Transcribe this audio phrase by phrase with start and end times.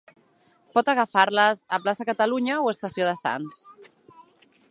[0.77, 3.63] Pot agafar-les a Plaça Catalunya o Estació de Sants.